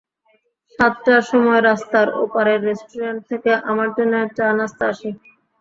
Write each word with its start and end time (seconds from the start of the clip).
সাতটার 0.79 1.21
সময় 1.29 1.61
রাস্তার 1.61 2.07
ওপাশের 2.23 2.59
রেস্টুরেন্ট 2.67 3.21
থেকে 3.29 3.51
আমার 3.69 3.89
জন্যে 3.97 4.19
চা-নাশতা 4.37 4.85
আসে। 4.91 5.09